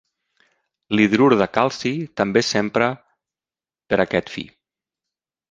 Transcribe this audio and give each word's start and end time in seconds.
L'hidrur 0.99 1.27
de 1.41 1.47
calci 1.57 1.91
també 2.21 2.43
s'empra 2.47 2.89
per 3.93 4.01
a 4.01 4.01
aquest 4.09 4.35
fi. 4.39 4.49